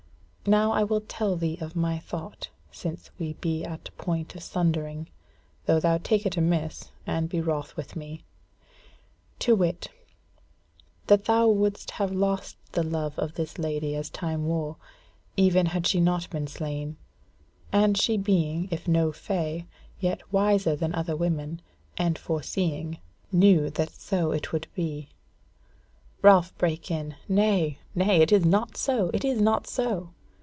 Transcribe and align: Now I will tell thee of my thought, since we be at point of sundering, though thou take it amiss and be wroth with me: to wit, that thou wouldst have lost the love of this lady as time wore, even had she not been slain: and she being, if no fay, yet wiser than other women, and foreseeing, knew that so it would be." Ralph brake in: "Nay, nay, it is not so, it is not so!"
Now 0.47 0.71
I 0.71 0.83
will 0.83 1.01
tell 1.01 1.35
thee 1.35 1.59
of 1.61 1.75
my 1.75 1.99
thought, 1.99 2.49
since 2.71 3.11
we 3.19 3.33
be 3.33 3.63
at 3.63 3.95
point 3.97 4.33
of 4.33 4.41
sundering, 4.41 5.07
though 5.67 5.79
thou 5.79 5.99
take 5.99 6.25
it 6.25 6.35
amiss 6.35 6.89
and 7.05 7.29
be 7.29 7.39
wroth 7.39 7.77
with 7.77 7.95
me: 7.95 8.23
to 9.37 9.55
wit, 9.55 9.89
that 11.05 11.25
thou 11.25 11.47
wouldst 11.47 11.91
have 11.91 12.11
lost 12.11 12.57
the 12.71 12.81
love 12.81 13.19
of 13.19 13.35
this 13.35 13.59
lady 13.59 13.95
as 13.95 14.09
time 14.09 14.47
wore, 14.47 14.77
even 15.37 15.67
had 15.67 15.85
she 15.85 16.01
not 16.01 16.27
been 16.31 16.47
slain: 16.47 16.97
and 17.71 17.95
she 17.95 18.17
being, 18.17 18.67
if 18.71 18.87
no 18.87 19.11
fay, 19.11 19.67
yet 19.99 20.23
wiser 20.33 20.75
than 20.75 20.95
other 20.95 21.15
women, 21.15 21.61
and 21.99 22.17
foreseeing, 22.17 22.97
knew 23.31 23.69
that 23.69 23.91
so 23.91 24.31
it 24.31 24.51
would 24.51 24.65
be." 24.73 25.07
Ralph 26.23 26.57
brake 26.57 26.89
in: 26.89 27.13
"Nay, 27.29 27.77
nay, 27.93 28.23
it 28.23 28.31
is 28.31 28.43
not 28.43 28.75
so, 28.75 29.11
it 29.13 29.23
is 29.23 29.39
not 29.39 29.67
so!" 29.67 30.13